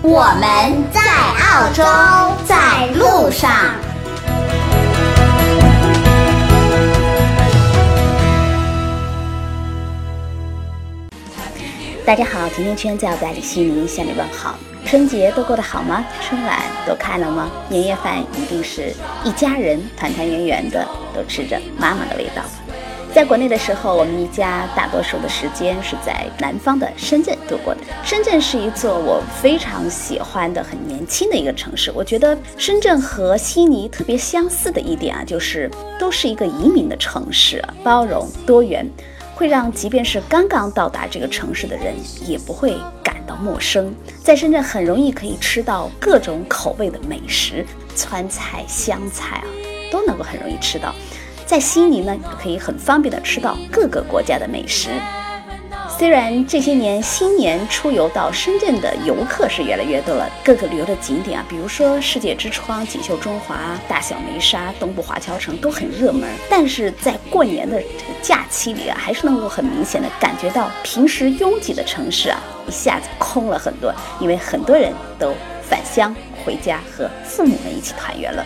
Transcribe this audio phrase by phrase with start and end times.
[0.00, 1.82] 我们在澳洲，
[2.46, 3.50] 在路上。
[12.06, 14.54] 大家好，甜甜圈在澳大利亚悉尼向你问好。
[14.86, 16.04] 春节都过得好吗？
[16.22, 17.50] 春晚都看了吗？
[17.68, 18.94] 年夜饭一定是
[19.24, 22.42] 一家人团团圆圆的，都吃着妈妈的味道。
[23.14, 27.80] 在国内的时候，我们一家大多数的时间是在南方的深圳度过的。
[28.04, 31.90] 深圳是一座我非常喜欢的、很年轻的一个城市。
[31.92, 35.68] 我觉得深圳和悉尼特别相似的一点啊，就是
[35.98, 38.88] 都是一个移民的城市，包容多元，
[39.34, 43.92] 会让即便是刚刚到达这个城市的人也不会感到陌生。
[44.22, 49.46] 在深圳很容易可以吃到各种口味的美食，川菜、湘菜啊，
[49.90, 50.94] 都能够很容易吃到。
[51.48, 54.90] 在悉尼呢，可以很方便的吃到各个国家的美食。
[55.88, 66.28] 虽然这些年新年出游到深圳的游客是越来越多了，各个旅游的景点啊，比如说世界之窗、锦绣中华、大小梅沙、东部华侨城都很热门。
[66.50, 73.90] 但是在过年的这个假期里啊，还是能够很明显的感觉到平时拥挤的城市啊，一下子空了很多，
[74.20, 78.44] 因为很多人都返乡回家和父母们一起团圆了。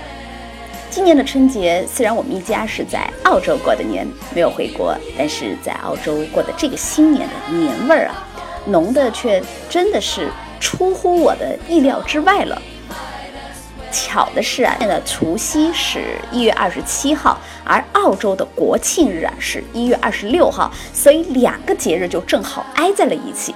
[0.93, 8.29] 今年的春节，虽然我们一家是在澳洲过的年，没有回国，但是在澳洲过的这个新年的年味儿啊，
[8.67, 10.29] 浓的却真的是
[10.61, 12.61] 出乎我的意料之外了。
[13.91, 23.55] 巧的是啊，现在除夕是一月二十七号，而澳洲的国庆日啊是一月二十六号，所以两个节日就正好挨在了一起。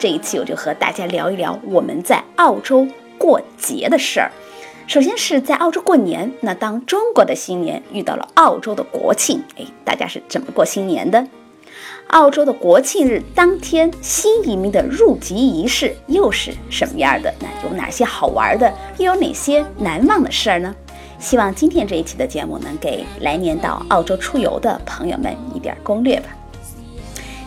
[0.00, 4.32] 这一期我就和大家聊一聊我们在澳洲过节的事儿。
[4.86, 11.26] 首先是在澳洲过年，那当中国的新年遇到了澳洲的国庆，哎，大家是怎么过新年的？
[12.10, 17.34] 澳洲的国庆日当天，新移民的入籍仪式又是什么样的？
[17.40, 18.72] 那有哪些好玩的？
[18.98, 20.72] 又有哪些难忘的事儿呢？
[21.18, 26.28] 希望今天这一期的节目能给来年到澳洲出游的朋友们一点攻略吧。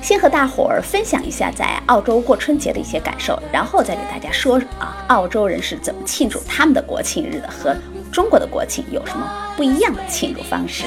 [0.01, 7.75] 先和大伙儿分享一下在澳洲过春节的一些感受，然后再给大家说啊，澳洲人是怎么庆祝他们的国庆日的，和
[8.11, 10.85] 中国的国庆有什么不一样的庆祝方式。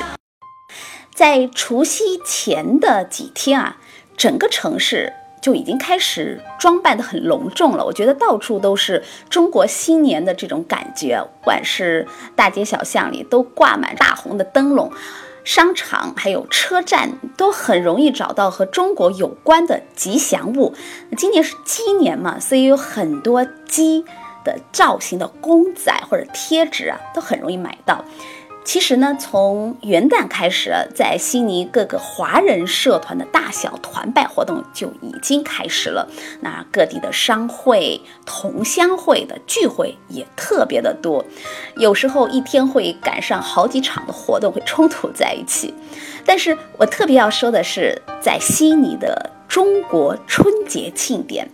[1.15, 3.77] 在除夕前的几天啊，
[4.17, 5.13] 整个城市
[5.43, 7.85] 就已经开始装扮得很隆重了。
[7.85, 14.91] 我觉得到处都是中国新年的这种感觉，不管是大街小巷里都挂满大红的灯笼。
[15.45, 20.75] 商场还有车站都很容易找到和中国有关的吉祥物。
[21.17, 24.05] 今年是鸡年嘛，所以有很多鸡
[24.45, 28.05] 的造型的公仔或者贴纸啊，都很容易买到。
[28.65, 36.09] 其实呢，从元旦开始，在悉尼各个华人社团的大小团拜活动就已经开始了。
[36.41, 41.25] 那各地的商会、同乡会的聚会也特别的多，
[41.77, 45.75] 有时候一天会赶上好几场的活动，会冲突在一起。
[46.25, 51.51] 但是我特别要说的是，在悉尼的中国春节庆典。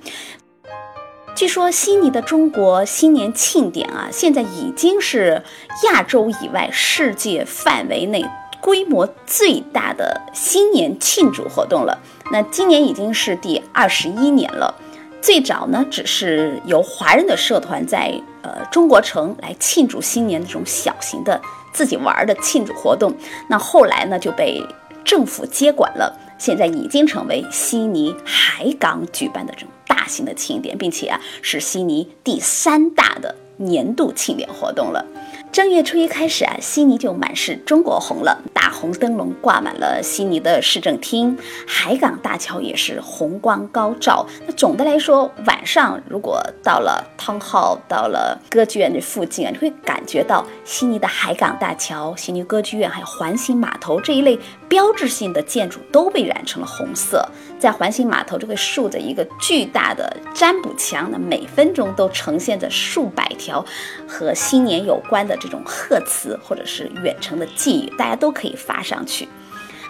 [1.39, 5.41] 据说悉尼的中国新年庆典啊，现在已经是
[5.85, 8.29] 亚洲以外世界范围内
[8.61, 11.97] 规模最大的新年庆祝活动了。
[12.33, 14.75] 那今年已经是第二十一年了。
[15.23, 21.41] 最早呢，只是由华人的社团在呃中国城来庆祝新年这种小型的
[21.73, 23.15] 自己玩的庆祝活动。
[23.49, 24.61] 那后来呢，就被
[25.05, 29.69] 政府接管了，现在已经成为悉尼海港举办的这种。
[30.09, 35.05] 大型的庆典，并且啊是悉尼第三大的年度庆典活动了。
[35.53, 44.27] 正月初一开始啊，悉尼就满是中国红了，大红灯笼挂满了悉尼的市政厅，海港大桥也是红光高照。
[44.47, 54.39] 那总的来说，晚上如果到了汤浩，到了歌剧院的附近啊，你会感觉到悉尼的海港大桥、悉尼歌剧院还有环形码头这一类
[54.69, 57.27] 标志性的建筑都被染成了红色。
[57.59, 63.65] 在环形码头就会竖着一个巨大的占卜墙，那每分钟都呈现着数百条
[64.07, 69.29] 和新年有关的这种贺词或者是远程的寄语，大家都可以发上去。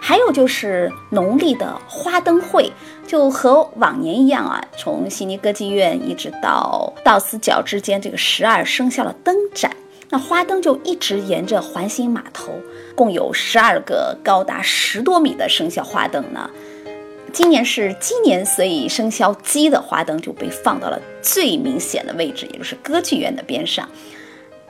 [0.01, 2.71] 还有就是农历的花灯会，
[3.05, 9.75] 就和往年一样啊，从悉尼歌剧院一直到道斯角之间这个十二生肖的灯展，
[10.09, 12.51] 那花灯就一直沿着环形码头，
[12.95, 16.49] 共有十二个高达十多米的生肖花灯呢。
[17.31, 23.87] 今年是鸡年，所以生肖鸡的花灯就被放到了最明显的位置，也就是歌剧院的边上。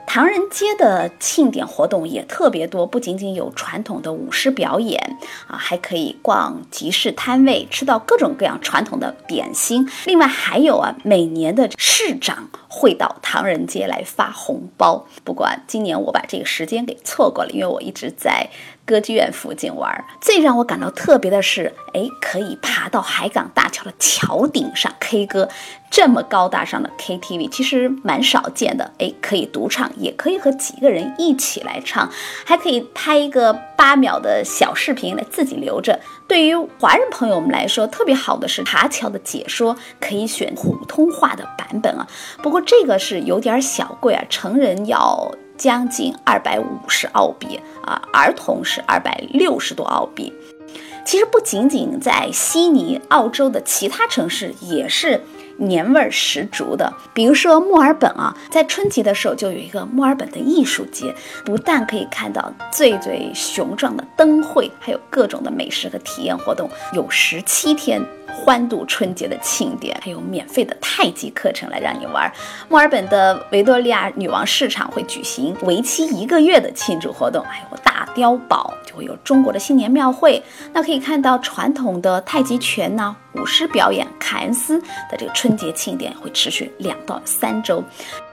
[0.06, 5.00] 唐人街的庆典活动也特别多，不仅仅有传统的舞狮表演
[5.46, 9.88] 啊，还可以逛集市摊位，吃到各种各样传统的点心。
[10.06, 15.04] 另外还有啊，每年的市长会到唐人街来发红包。
[15.24, 18.48] 不过今年我把这个时间给错过了，因为我一直在。
[18.86, 25.48] 歌剧院附近玩，最让我感到特别的是，哎，可以爬到海港大桥的桥顶上 K 歌，
[25.92, 28.90] 这么高大上的 KTV 其实蛮少见的。
[28.98, 32.10] 哎，可以独唱，也可以和几个人一起来唱，
[32.44, 36.00] 还可以拍一个八秒的小视频来自己留着。
[36.30, 42.06] 对于华人朋友们来说，特别好的是爬桥的解说可以选普通话的版本啊，
[42.40, 45.34] 不过这个是有点小贵啊，成人要。
[45.58, 50.32] 将近二百五十澳币啊，儿童是二百六十多澳币。
[51.04, 55.20] 其实不仅仅在悉尼，澳洲的其他城市也是
[55.60, 56.92] 年味儿十足的。
[57.14, 61.14] 比如说墨尔本啊，在春节的时候就有一个墨尔本的艺术节，
[61.44, 68.02] 不但可以看到最最雄壮的灯会，还有各种的美食和体验活动，有十七天。
[68.42, 72.30] 欢度春节的庆典，还有免费的太极课程来让你玩。
[72.68, 80.42] 墨尔本的维多利亚女王市场会举行为期一个月的庆祝活动，还有大碉堡就会有中国的新年庙会。
[80.72, 87.84] 那可以看到传统的太极拳呢，舞狮表演，凯恩斯的这个春节庆典会持续两到三周。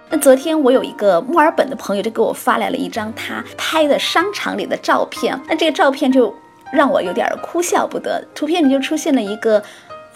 [0.10, 6.34] 那昨天我有一个墨尔本的朋友就给我发来了一张他拍的商场里的照片，那这个照片就
[6.72, 8.26] 让我有点哭笑不得。
[8.34, 9.62] 图片里就出现了一个。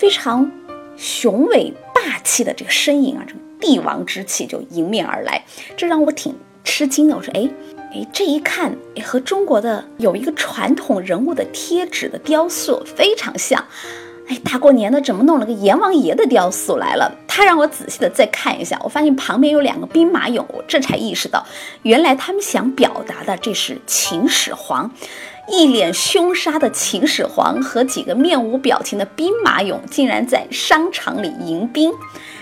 [0.01, 0.51] 非常
[0.98, 5.45] 雄伟霸气的这个身影啊，这个帝王之气就迎面而来，
[5.77, 7.15] 这让我挺吃惊的。
[7.15, 7.48] 我说，哎
[7.94, 13.63] 哎，这一看，哎，和中国的有一个传统人物的贴纸的雕塑非常像。
[14.27, 17.15] 哎，大过年的怎么弄了个阎王爷的雕塑来了？
[17.27, 21.45] 他让我仔细的再看一下，我发现旁边有两个兵马俑，我这才意识到，
[21.83, 24.89] 原来他们想表达的这是秦始皇。
[25.47, 31.91] 一脸凶杀的秦始皇和几个面无表情的兵马俑，竟然在商场里迎宾，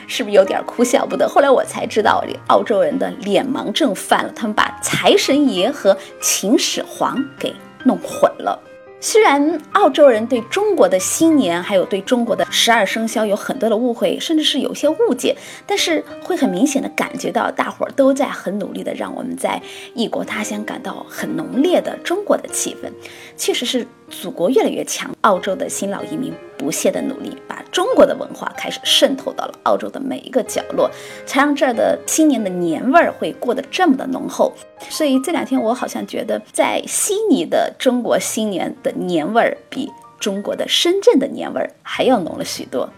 [0.08, 1.28] 是不是有点哭笑不得？
[1.28, 8.60] 后来我才知道，澳洲人的脸盲症犯了，他们把财神爷和秦始皇给弄混了。
[9.02, 15.36] 虽然澳洲人对中国的新年，还有对中国的十二生肖有很多的误会，甚至是有些误解，
[15.66, 19.62] 但是会很明显的感觉到，大伙儿都在很努力的让我们在
[19.94, 22.92] 异国他乡感到很浓烈的中国的气氛，
[23.38, 23.88] 确实是。
[24.10, 30.90] 祖国越来越强，澳洲的新老移民不懈的努力，把中国的文化开始渗透到了澳洲的每一个角落，
[31.26, 34.52] 才让这儿的新年的年味儿会过得这么的浓厚。
[34.90, 39.90] 所以这两天我好像觉得，在悉尼的中国新年的年味儿比
[40.20, 42.90] 中国的深圳的年味儿还要浓了许多。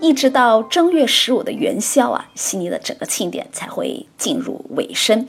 [0.00, 5.26] 一直到正月十五的元宵啊，悉尼的整个庆典才会进入尾声。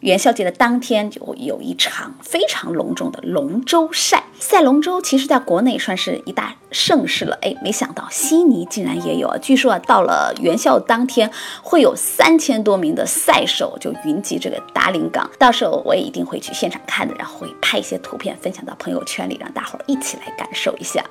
[0.00, 7.38] 元宵节的当天就会有一场非常隆重的龙舟赛，赛龙舟其实在国内算是一大盛事了。
[7.42, 9.36] 哎，没想到悉尼竟然也有啊！
[9.42, 11.30] 据说啊，到了元宵当天，
[11.62, 21.04] 会有三千多名的赛手就云集这个达林港，到时候我也一定会去现场看的，然后会拍一些图片分享到朋友圈里，让大伙儿一起来感受一下。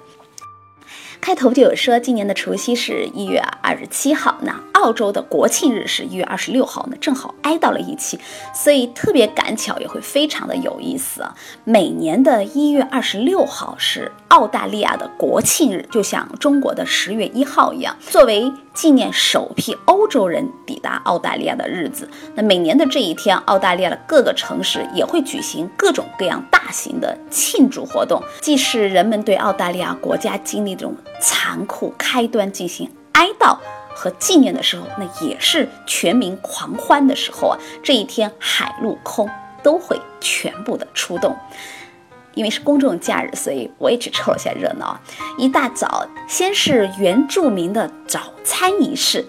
[1.22, 8.18] 开头就有说，今年的除夕是一月二十七号，那澳洲的国庆日是一月二十六号，呢正好挨到了一起，
[8.54, 11.36] 所以特别赶巧，也会非常的有意思啊。
[11.66, 18.52] 每年的一月二十六号是澳大利亚的国庆日，就像中国的十月一号一样，作为。
[18.72, 22.10] 纪念首批欧洲人抵达澳大利亚的日子。
[22.34, 33.58] 那每年的这一天，澳大利亚的各个城市也会举行各种各样大型的庆祝活动，既是人们对澳大利亚国家经历这种残酷开端进行哀悼
[33.94, 37.60] 和纪念的时候，那也是全民狂欢的时候啊！
[37.84, 39.30] 这一天，海陆空
[39.62, 41.36] 都会全部的出动。
[42.34, 45.00] 因为是公众假日，所以我也去凑了下热闹。
[45.38, 49.26] 一大早，先是原住民的早餐仪式，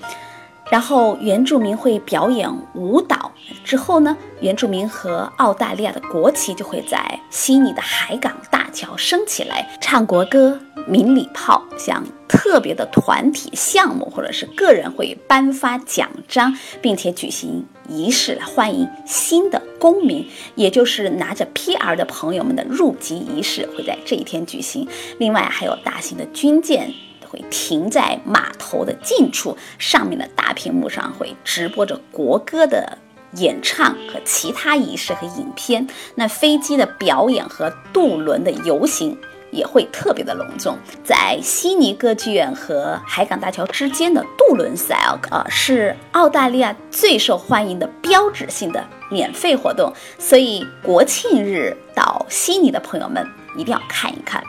[0.70, 3.32] 然后原住民会表演舞蹈。
[3.64, 24.86] 之后呢，原住民和澳大利亚的国旗就会在悉尼的海港大桥升起来，唱国歌，鸣礼炮，像特别的团体项目或者是个人会颁发奖章，并且举行仪式来欢迎新的公民，也就是拿着 PR 的朋友们的入籍仪式会在这一天举行。
[25.18, 26.92] 另外还有大型的军舰
[27.28, 32.98] 会停在码头的近处，上面的大屏幕上会直播着国歌的。
[33.34, 39.16] 演唱和其他仪式和影片，那飞机的表演和渡轮的游行
[39.50, 40.76] 也会特别的隆重。
[41.04, 53.26] 在悉尼歌剧院和海港大桥之间的渡轮赛啊，呃，是澳大利亚最受欢迎的标志性的免费活动，所以国庆日到悉尼的朋友们
[53.56, 54.42] 一定要看一看。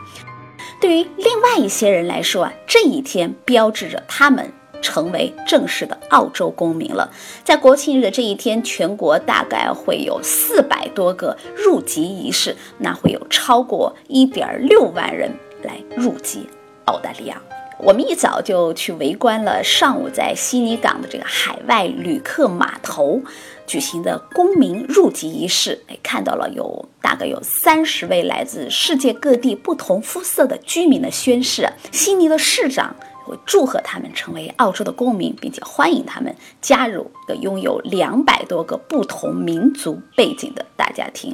[0.79, 4.51] 对于另外一些人来说啊，这一天标志着他们。
[4.81, 7.09] 成为正式的澳洲公民了。
[7.43, 15.31] 在国庆日的这一天，全国大概会有四百多个入籍仪式，那会有超过一点六万人
[15.63, 16.47] 来入籍
[16.85, 17.41] 澳大利亚。
[17.83, 23.19] 我们一早就去围观了上午在悉尼港的这个海外旅客码头
[23.65, 31.67] 举行的公民入籍仪式，哎，看到了有大概有三十位来自世界各地不同肤色的居民的宣誓。
[31.91, 32.95] 悉尼的市长。
[33.31, 41.33] 会祝贺他们成为澳洲的公民，并且欢迎他们加入一个拥有两百多个不同民族背景的大家庭。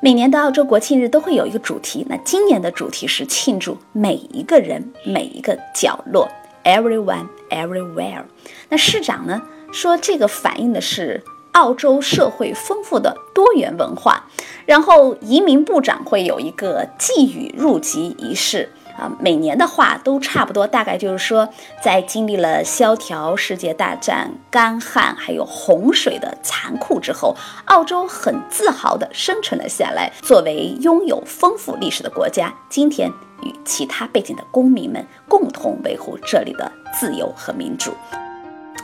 [0.00, 6.26] 每年的澳洲国庆日都会有一个主题，那今年的主题是庆祝每一个人每一个角落
[6.64, 8.24] ，everyone everywhere。
[8.70, 14.24] 那市长呢说，这个反映的是澳洲社会丰富的多元文化。
[14.64, 18.70] 然后移民部长会有一个寄语入籍仪式。
[18.98, 21.48] 啊，每年的话都差不多，大概就是说，
[21.82, 27.36] 在经历了萧条、世界大战、干旱还有洪水的残酷之后，
[27.66, 30.10] 澳洲很自豪地生存了下来。
[30.22, 33.10] 作为拥有丰富历史的国家，今天
[33.42, 37.92] 与其他背景的公民们共同维护这里的自由和民主。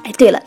[0.04, 0.42] 哎，对了，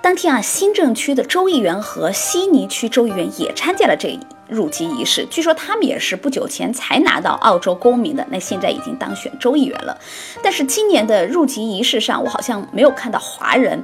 [0.00, 4.18] 当天啊，新政区的州议员和悉尼区州议员也参加了这。
[4.50, 9.96] 入籍仪式，据说他们也是不久前才拿到澳洲公民的，那现在已经当选州议员了。
[10.42, 13.82] 但是今年的入籍仪式上，我好像没有看到华人。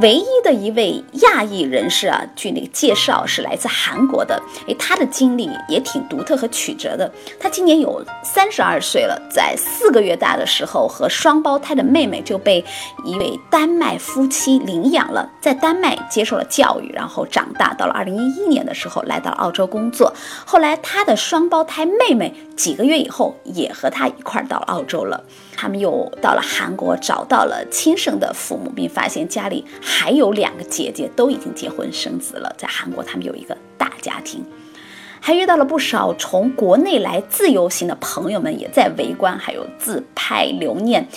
[0.00, 4.42] 唯一的一位亚裔人士啊，据那个介绍是来自韩国的。
[4.66, 7.10] 诶，他的经历也挺独特和曲折的。
[7.38, 12.64] 他今年有三十二岁了，在四个月大的时候，和双胞胎的妹妹就被
[13.04, 17.72] 一位丹麦夫妻领养了，在丹麦接受了教育，然后长大。
[17.74, 20.12] 到了二零一一年的时候，来到了澳洲工作。
[20.44, 25.22] 后来他的双胞胎妹妹几个月以后也和他一块儿到了澳洲了。
[25.64, 32.54] 他们又到了韩国，找到了亲生的父母，并发现家里还有两个姐姐都已经结婚生子了。
[32.58, 34.44] 在韩国，他们有一个大家庭，
[35.22, 41.08] 还遇到了不少从国内来自由行的朋友们，也在围观，还有自拍留念。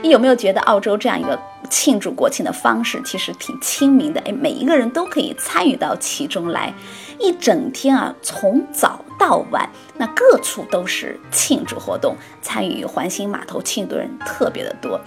[0.00, 1.36] 你有没有觉得澳洲这样一个
[1.68, 4.20] 庆祝国庆的方式其实挺亲民的？
[4.20, 6.72] 哎，每一个人都可以参与到其中来，
[7.18, 9.66] 一整天啊，从早到晚，
[9.96, 15.00] 那各处都是庆祝活动，参与环形码头庆祝的人特别的多。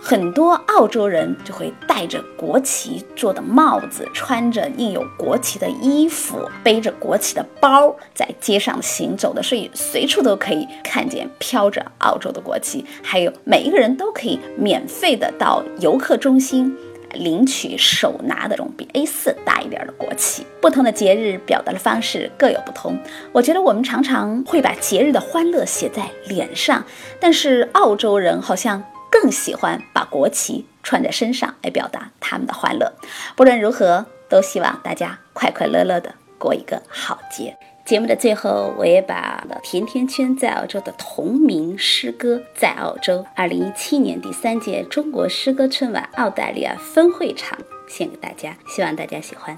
[0.00, 12.84] 很多澳洲人就会戴着国旗做的帽子，穿着印有国旗的衣服，背着国旗的包，在街上行走的，所以随处都可以看见飘着澳洲的国旗。
[13.02, 16.72] 还有每一个人都可以免费的到游客中心
[17.16, 20.46] 领取手拿的这种比 A4 大一点的国旗。
[20.60, 22.98] 不同的节日表达的方式各有不同。
[23.32, 26.84] 我觉得我们常常会把节日的欢乐写在脸上，
[27.18, 28.84] 但是澳洲人好像。
[29.08, 32.92] 更喜欢把国旗穿在身上来表达他们的欢乐。
[33.34, 37.56] 不论如何，都希望大家快快乐乐的过一个好节。
[37.86, 49.56] 节目的最后，我也把甜甜圈在澳洲的同名诗歌《在澳洲》二零一七年第三届中国诗歌春晚澳大利亚分会场献给大家，希望大家喜欢。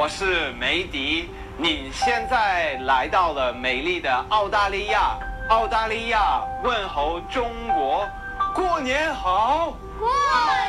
[0.00, 1.28] 我是梅迪。
[1.58, 5.18] 你现在来到了美丽的澳大利亚，
[5.50, 8.08] 澳大利亚问候中国，
[8.54, 9.74] 过年好！
[9.98, 10.08] 过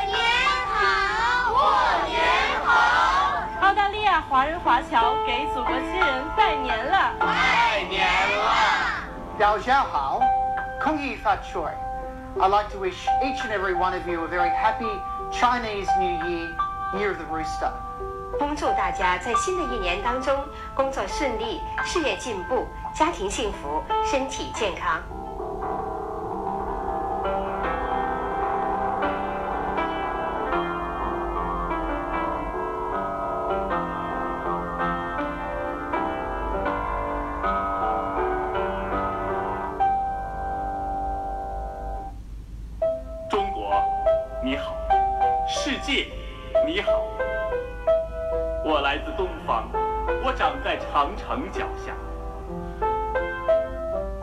[0.06, 0.20] 年
[0.68, 1.54] 好！
[1.54, 1.62] 过
[2.10, 2.20] 年
[2.66, 3.66] 好！
[3.66, 8.54] 澳大利亚华人华侨给祖国亲人拜年了，拜年了！
[9.40, 10.20] 大家好，
[10.84, 11.74] 恭喜发财
[12.38, 14.92] ！I'd like to wish each and every one of you a very happy
[15.32, 16.50] Chinese New Year,
[16.94, 17.72] near the Rooster.
[18.38, 20.36] 恭祝大家在新的一年当中
[20.74, 25.02] 工作顺利、事业进步、家庭幸福、身体健康。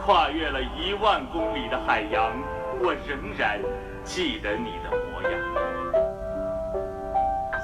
[0.09, 2.33] 跨越了一万公里的海洋，
[2.81, 3.61] 我仍然
[4.05, 5.33] 记得你的模样。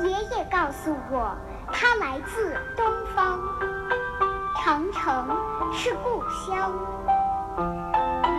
[0.03, 1.35] 爷爷告诉我，
[1.73, 2.85] 他来自东
[3.17, 3.41] 方，
[4.63, 5.35] 长城
[5.73, 6.71] 是故乡。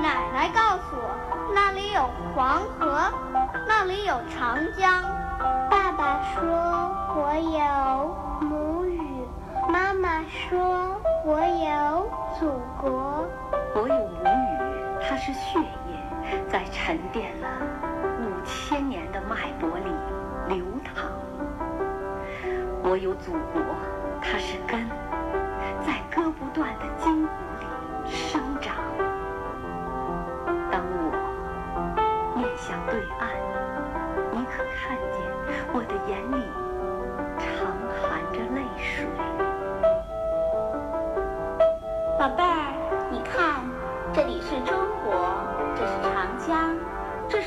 [0.03, 1.09] 奶奶告诉我，
[1.51, 3.11] 那里有黄河，
[3.67, 5.01] 那里有长江。
[5.67, 6.45] 爸爸说
[7.15, 9.01] 我有母语，
[9.67, 10.95] 妈妈说
[11.25, 12.07] 我有
[12.39, 13.25] 祖国。
[13.77, 17.47] 我有母语，它是血液，在沉淀了
[18.21, 19.91] 五千年的脉搏里
[20.47, 21.11] 流淌。
[22.81, 23.61] 我有祖国，
[24.21, 24.87] 它是根，
[25.85, 27.65] 在割不断的筋骨里
[28.09, 28.77] 生长。
[30.71, 31.11] 当我
[32.33, 33.27] 面向对岸，
[34.31, 35.19] 你可看见
[35.73, 36.47] 我的眼里
[37.37, 39.05] 常含着泪水？
[42.17, 42.74] 宝贝儿，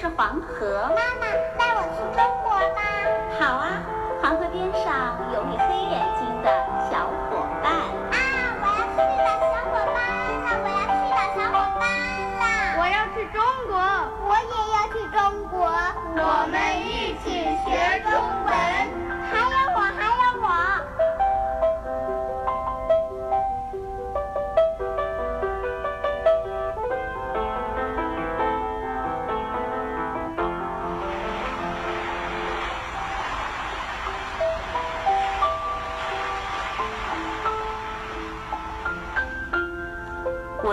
[0.01, 0.83] 是黄河。
[0.95, 1.27] 妈妈，
[1.59, 2.81] 带我去中国吧。
[3.41, 3.83] 好啊，
[4.23, 6.28] 黄河边上有你黑眼睛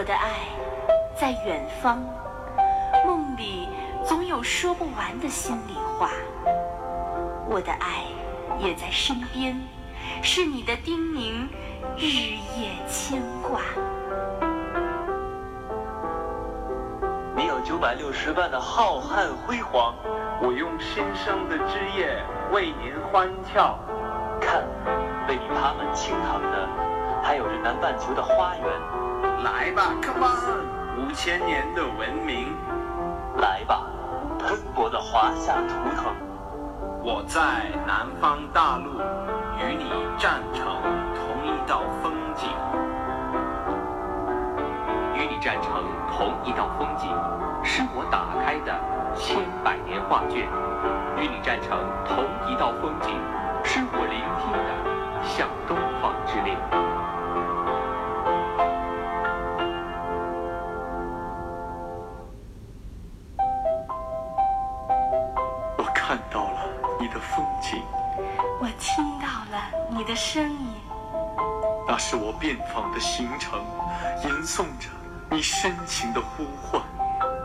[0.05, 0.33] 我的爱
[1.19, 1.99] 在远方，
[3.08, 3.67] 梦里
[4.03, 6.12] 总有说不完的心里话。
[7.47, 8.03] 我的爱
[8.60, 9.60] 也在身边，
[10.21, 11.47] 是你的叮咛，
[11.97, 13.62] 日夜牵挂。
[17.36, 19.95] 你有九百六十万的浩瀚辉煌，
[20.39, 22.15] 我用新生的枝叶
[22.51, 23.80] 为您欢跳。
[24.39, 24.62] 看，
[25.27, 26.69] 为你爬满青藤的，
[27.23, 29.05] 还有着南半球的花园。
[29.43, 31.08] 来吧，Come on！
[31.08, 32.56] 五千年的文明，
[33.38, 33.86] 来吧，
[34.39, 36.13] 喷薄的华夏图腾。
[37.04, 37.41] 我在
[37.86, 39.00] 南方大陆
[39.60, 40.65] 与你站成
[41.13, 42.50] 同一道风景，
[45.13, 47.10] 与你站成同一道风景，
[47.63, 48.74] 是我打开的
[49.15, 50.48] 千百年画卷；
[51.17, 53.13] 与你站成同一道风景，
[53.63, 55.48] 是我聆听的向
[72.08, 73.60] 是我遍访的行程，
[74.24, 74.91] 吟诵着
[75.32, 76.80] 你深情的呼唤。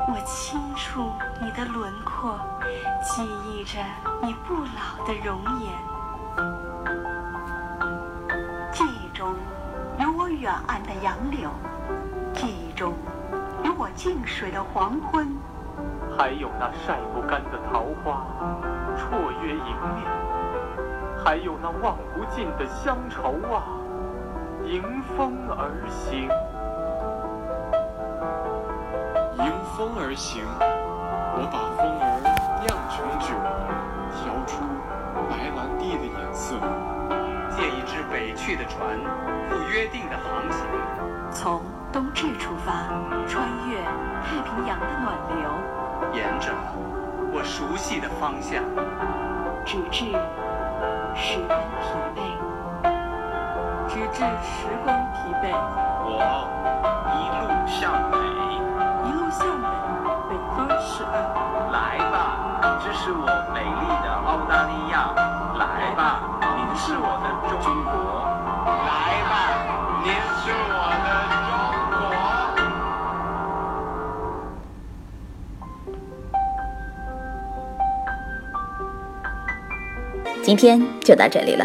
[0.07, 2.39] 我清楚你的轮廓，
[3.03, 3.79] 记忆着
[4.23, 5.73] 你不老的容颜。
[8.71, 9.35] 记忆中
[9.99, 11.49] 有我远岸的杨柳，
[12.35, 12.93] 记忆中
[13.65, 15.27] 有我静水的黄昏。
[16.19, 18.27] 还有那晒不干的桃花，
[18.95, 20.05] 绰约迎面；
[21.25, 23.65] 还有那望不尽的乡愁啊，
[24.67, 24.83] 迎
[25.17, 26.29] 风而行。
[29.39, 30.45] 迎风而行，
[31.35, 32.21] 我把风儿
[32.61, 33.35] 酿成酒，
[34.15, 34.63] 调出
[35.29, 36.57] 白兰地的颜色。
[37.51, 38.97] 借一只北去的船，
[39.49, 40.67] 赴约定的航行。
[41.33, 42.89] 从冬至出发，
[43.27, 43.83] 穿越
[44.23, 45.51] 太平洋的暖流。
[46.13, 46.53] 沿着
[47.33, 48.63] 我熟悉的方向，
[49.65, 50.13] 直至
[51.15, 52.19] 十分疲惫，
[54.13, 55.45] 直至时光疲惫。
[56.05, 56.09] 我
[57.15, 57.79] 一路向
[58.11, 58.19] 北，
[59.07, 59.71] 一路向北，
[60.29, 61.15] 北方是岸。
[61.71, 62.15] 来吧，
[62.83, 65.15] 这是我美丽的澳大利亚。
[65.59, 65.63] 来
[65.97, 66.03] 吧，
[66.57, 67.25] 您是我的
[67.63, 67.93] 中国。
[68.67, 69.33] 来吧，
[70.03, 71.09] 您是我的
[71.47, 71.53] 中
[71.91, 72.01] 国。
[80.43, 81.65] 今天就到这里了。